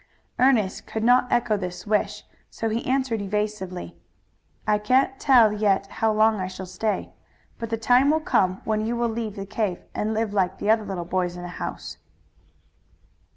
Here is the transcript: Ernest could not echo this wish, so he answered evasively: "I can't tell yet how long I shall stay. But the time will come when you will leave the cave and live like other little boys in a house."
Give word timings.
Ernest 0.39 0.87
could 0.87 1.03
not 1.03 1.31
echo 1.31 1.55
this 1.57 1.85
wish, 1.85 2.23
so 2.49 2.69
he 2.69 2.87
answered 2.89 3.21
evasively: 3.21 3.95
"I 4.65 4.79
can't 4.79 5.19
tell 5.19 5.53
yet 5.53 5.85
how 5.85 6.11
long 6.11 6.39
I 6.39 6.47
shall 6.47 6.65
stay. 6.65 7.11
But 7.59 7.69
the 7.69 7.77
time 7.77 8.09
will 8.09 8.19
come 8.19 8.61
when 8.65 8.83
you 8.83 8.95
will 8.95 9.09
leave 9.09 9.35
the 9.35 9.45
cave 9.45 9.83
and 9.93 10.15
live 10.15 10.33
like 10.33 10.59
other 10.63 10.83
little 10.85 11.05
boys 11.05 11.37
in 11.37 11.43
a 11.43 11.47
house." 11.49 11.97